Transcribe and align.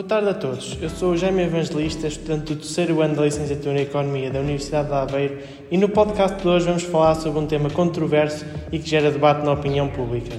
tarde 0.00 0.30
a 0.30 0.32
todos. 0.32 0.78
Eu 0.80 0.88
sou 0.88 1.12
o 1.12 1.16
Jaime 1.18 1.42
Evangelista, 1.42 2.06
estudante 2.06 2.54
do 2.54 2.56
terceiro 2.56 3.02
ano 3.02 3.14
da 3.14 3.24
licenciatura 3.24 3.78
em 3.78 3.82
Economia 3.82 4.30
da 4.30 4.40
Universidade 4.40 4.88
de 4.88 4.94
Aveiro 4.94 5.38
e 5.70 5.76
no 5.76 5.86
podcast 5.86 6.40
de 6.40 6.48
hoje 6.48 6.64
vamos 6.64 6.82
falar 6.84 7.14
sobre 7.16 7.38
um 7.38 7.46
tema 7.46 7.68
controverso 7.68 8.46
e 8.72 8.78
que 8.78 8.88
gera 8.88 9.10
debate 9.10 9.44
na 9.44 9.52
opinião 9.52 9.88
pública, 9.88 10.34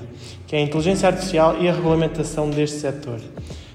que 0.47 0.55
é 0.55 0.59
a 0.59 0.61
inteligência 0.63 1.07
artificial 1.07 1.55
e 1.61 1.69
a 1.69 1.71
regulamentação 1.71 2.49
deste 2.49 2.77
setor. 2.77 3.19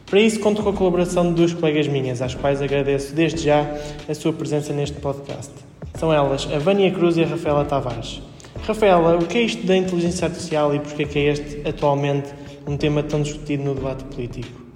Para 0.04 0.18
isso, 0.20 0.40
conto 0.40 0.64
com 0.64 0.70
a 0.70 0.72
colaboração 0.72 1.28
de 1.28 1.34
duas 1.34 1.52
colegas 1.54 1.86
minhas, 1.86 2.20
às 2.22 2.34
quais 2.34 2.60
agradeço 2.60 3.14
desde 3.14 3.44
já 3.44 3.64
a 4.08 4.14
sua 4.14 4.32
presença 4.32 4.72
neste 4.72 4.96
podcast. 4.96 5.52
São 5.96 6.12
elas 6.12 6.48
a 6.52 6.58
Vânia 6.58 6.90
Cruz 6.90 7.16
e 7.16 7.22
a 7.22 7.26
Rafaela 7.26 7.64
Tavares. 7.64 8.20
Rafaela, 8.66 9.16
o 9.16 9.26
que 9.26 9.38
é 9.38 9.42
isto 9.42 9.64
da 9.64 9.76
inteligência 9.76 10.26
artificial 10.26 10.74
e 10.74 10.80
porquê 10.80 11.06
é 11.20 11.32
este 11.32 11.68
atualmente 11.68 12.30
um 12.66 12.76
tema 12.76 13.00
tão 13.04 13.22
discutido 13.22 13.62
no 13.62 13.76
debate 13.76 14.02
político? 14.02 14.67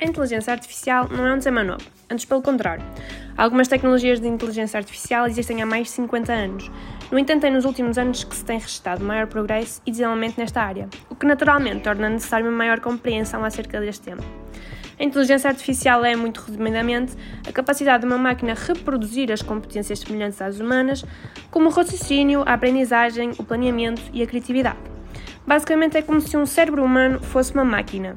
A 0.00 0.04
inteligência 0.04 0.52
artificial 0.52 1.08
não 1.08 1.26
é 1.26 1.34
um 1.34 1.38
tema 1.38 1.62
novo, 1.62 1.84
antes 2.10 2.24
pelo 2.24 2.42
contrário. 2.42 2.84
Algumas 3.36 3.68
tecnologias 3.68 4.20
de 4.20 4.28
inteligência 4.28 4.78
artificial 4.78 5.26
existem 5.26 5.62
há 5.62 5.66
mais 5.66 5.88
de 5.88 5.92
50 5.94 6.32
anos. 6.32 6.70
No 7.10 7.18
entanto, 7.18 7.44
é 7.44 7.50
nos 7.50 7.64
últimos 7.64 7.98
anos 7.98 8.24
que 8.24 8.34
se 8.34 8.44
tem 8.44 8.58
registrado 8.58 9.04
maior 9.04 9.26
progresso 9.26 9.80
e 9.86 9.90
desenvolvimento 9.90 10.38
nesta 10.38 10.62
área, 10.62 10.88
o 11.10 11.14
que 11.14 11.26
naturalmente 11.26 11.82
torna 11.82 12.08
necessária 12.08 12.46
uma 12.46 12.56
maior 12.56 12.80
compreensão 12.80 13.44
acerca 13.44 13.80
deste 13.80 14.02
tema. 14.02 14.22
A 14.98 15.02
inteligência 15.02 15.50
artificial 15.50 16.04
é, 16.04 16.14
muito 16.14 16.40
resumidamente, 16.40 17.14
a 17.46 17.52
capacidade 17.52 18.02
de 18.02 18.06
uma 18.06 18.18
máquina 18.18 18.54
reproduzir 18.54 19.32
as 19.32 19.42
competências 19.42 19.98
semelhantes 19.98 20.40
às 20.40 20.60
humanas, 20.60 21.04
como 21.50 21.68
o 21.68 21.72
raciocínio, 21.72 22.42
a 22.46 22.54
aprendizagem, 22.54 23.32
o 23.38 23.42
planeamento 23.42 24.02
e 24.12 24.22
a 24.22 24.26
criatividade. 24.26 24.78
Basicamente 25.46 25.96
é 25.96 26.02
como 26.02 26.20
se 26.20 26.36
um 26.36 26.46
cérebro 26.46 26.84
humano 26.84 27.20
fosse 27.20 27.52
uma 27.52 27.64
máquina. 27.64 28.16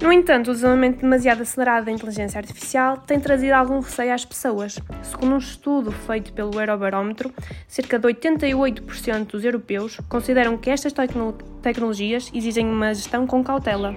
No 0.00 0.12
entanto, 0.12 0.50
o 0.50 0.54
desenvolvimento 0.54 1.00
demasiado 1.00 1.42
acelerado 1.42 1.86
da 1.86 1.90
inteligência 1.90 2.38
artificial 2.38 2.98
tem 2.98 3.18
trazido 3.18 3.54
algum 3.54 3.80
receio 3.80 4.12
às 4.12 4.24
pessoas. 4.24 4.78
Segundo 5.02 5.34
um 5.34 5.38
estudo 5.38 5.90
feito 5.90 6.32
pelo 6.32 6.60
Eurobarómetro, 6.60 7.32
cerca 7.66 7.98
de 7.98 8.06
88% 8.06 9.26
dos 9.26 9.44
europeus 9.44 9.98
consideram 10.08 10.56
que 10.58 10.70
estas 10.70 10.92
tecno 10.92 11.32
tecnologias 11.62 12.30
exigem 12.34 12.66
uma 12.66 12.92
gestão 12.92 13.26
com 13.26 13.42
cautela. 13.42 13.96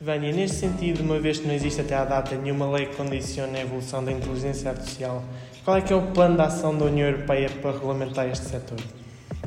Vânia, 0.00 0.32
neste 0.32 0.58
sentido, 0.58 1.02
uma 1.02 1.18
vez 1.18 1.38
que 1.38 1.46
não 1.46 1.54
existe 1.54 1.80
até 1.80 1.96
à 1.96 2.04
data 2.04 2.36
nenhuma 2.36 2.70
lei 2.70 2.86
que 2.86 2.96
condicione 2.96 3.56
a 3.56 3.62
evolução 3.62 4.04
da 4.04 4.12
inteligência 4.12 4.70
artificial, 4.70 5.24
qual 5.64 5.76
é 5.76 5.80
que 5.80 5.92
é 5.92 5.96
o 5.96 6.02
plano 6.12 6.36
de 6.36 6.42
ação 6.42 6.76
da 6.76 6.84
União 6.84 7.08
Europeia 7.08 7.50
para 7.50 7.72
regulamentar 7.72 8.28
este 8.28 8.46
setor? 8.46 8.78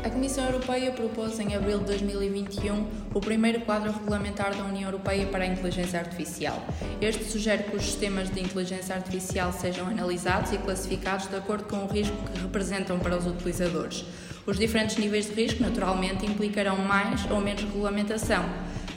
A 0.02 0.10
Comissão 0.10 0.46
Europeia 0.46 0.94
propôs 0.94 1.38
em 1.42 1.56
abril 1.56 1.80
de 1.80 1.86
2021 1.86 2.88
o 3.14 3.20
primeiro 3.20 3.60
quadro 3.62 3.92
regulamentar 3.92 4.56
da 4.56 4.64
União 4.64 4.86
Europeia 4.90 5.28
para 5.28 5.44
a 5.44 5.48
inteligência 5.48 6.00
artificial. 6.00 6.66
Este 7.02 7.26
sugere 7.26 7.64
que 7.64 7.76
os 7.76 7.84
sistemas 7.84 8.30
de 8.30 8.40
inteligência 8.40 8.96
artificial 8.96 9.52
sejam 9.52 9.88
analisados 9.88 10.54
e 10.54 10.58
classificados 10.58 11.28
de 11.28 11.36
acordo 11.36 11.66
com 11.66 11.84
o 11.84 11.88
risco 11.88 12.16
que 12.32 12.40
representam 12.40 12.98
para 12.98 13.18
os 13.18 13.28
utilizadores. 13.28 14.06
Os 14.48 14.58
diferentes 14.58 14.96
níveis 14.96 15.26
de 15.26 15.34
risco, 15.34 15.62
naturalmente, 15.62 16.26
implicarão 16.26 16.78
mais 16.78 17.30
ou 17.30 17.42
menos 17.42 17.64
regulamentação. 17.64 18.46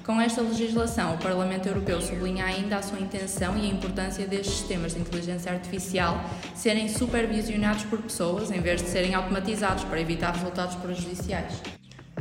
Com 0.05 0.21
esta 0.21 0.41
legislação, 0.41 1.15
o 1.15 1.19
Parlamento 1.19 1.69
Europeu 1.69 2.01
sublinha 2.01 2.45
ainda 2.45 2.77
a 2.77 2.83
sua 2.83 2.98
intenção 2.98 3.57
e 3.57 3.67
a 3.67 3.69
importância 3.69 4.27
destes 4.27 4.59
sistemas 4.59 4.95
de 4.95 5.01
inteligência 5.01 5.53
artificial 5.53 6.21
serem 6.55 6.89
supervisionados 6.89 7.85
por 7.85 8.01
pessoas 8.01 8.51
em 8.51 8.61
vez 8.61 8.83
de 8.83 8.89
serem 8.89 9.15
automatizados 9.15 9.85
para 9.85 10.01
evitar 10.01 10.33
resultados 10.33 10.75
prejudiciais. 10.77 11.63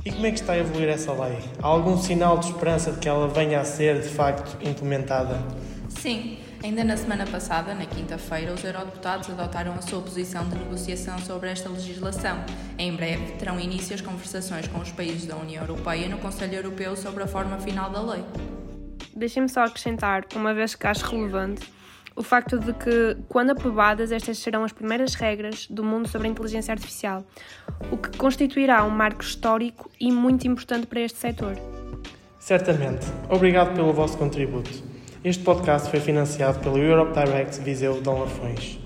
E 0.05 0.11
como 0.11 0.25
é 0.25 0.31
que 0.31 0.39
está 0.39 0.53
a 0.53 0.57
evoluir 0.57 0.89
essa 0.89 1.11
lei? 1.13 1.37
Há 1.61 1.67
algum 1.67 1.97
sinal 1.97 2.37
de 2.37 2.47
esperança 2.47 2.91
de 2.91 2.99
que 2.99 3.07
ela 3.07 3.27
venha 3.27 3.59
a 3.59 3.63
ser, 3.63 4.01
de 4.01 4.09
facto, 4.09 4.57
implementada? 4.65 5.39
Sim. 5.89 6.37
Ainda 6.63 6.83
na 6.83 6.95
semana 6.95 7.25
passada, 7.25 7.73
na 7.73 7.87
quinta-feira, 7.87 8.53
os 8.53 8.63
eurodeputados 8.63 9.27
adotaram 9.31 9.73
a 9.73 9.81
sua 9.81 9.99
posição 9.99 10.47
de 10.47 10.55
negociação 10.59 11.17
sobre 11.17 11.49
esta 11.49 11.67
legislação. 11.67 12.37
Em 12.77 12.95
breve, 12.95 13.31
terão 13.39 13.59
início 13.59 13.95
as 13.95 14.01
conversações 14.01 14.67
com 14.67 14.77
os 14.77 14.91
países 14.91 15.25
da 15.25 15.35
União 15.35 15.63
Europeia 15.63 16.07
no 16.07 16.19
Conselho 16.19 16.53
Europeu 16.53 16.95
sobre 16.95 17.23
a 17.23 17.27
forma 17.27 17.57
final 17.57 17.89
da 17.89 17.99
lei. 18.01 18.23
Deixem-me 19.15 19.49
só 19.49 19.63
acrescentar, 19.63 20.23
uma 20.35 20.53
vez 20.53 20.75
que 20.75 20.85
acho 20.85 21.03
relevante, 21.09 21.67
o 22.15 22.21
facto 22.21 22.59
de 22.59 22.73
que, 22.73 23.17
quando 23.27 23.49
aprovadas, 23.49 24.11
estas 24.11 24.37
serão 24.37 24.63
as 24.63 24.71
primeiras 24.71 25.15
regras 25.15 25.65
do 25.67 25.83
mundo 25.83 26.07
sobre 26.07 26.27
a 26.27 26.31
inteligência 26.31 26.71
artificial, 26.71 27.25
o 27.91 27.97
que 27.97 28.15
constituirá 28.17 28.83
um 28.83 28.91
marco 28.91 29.23
histórico 29.23 29.89
e 29.99 30.11
muito 30.11 30.45
importante 30.45 30.85
para 30.85 31.01
este 31.01 31.17
setor. 31.17 31.55
Certamente. 32.37 33.07
Obrigado 33.29 33.73
pelo 33.73 33.91
vosso 33.91 34.15
contributo. 34.15 34.91
Este 35.23 35.43
podcast 35.43 35.87
foi 35.87 35.99
financiado 35.99 36.61
pelo 36.61 36.79
Europe 36.79 37.13
Direct 37.13 37.61
Viseu 37.61 38.01
Dom 38.01 38.21
Lafões. 38.21 38.79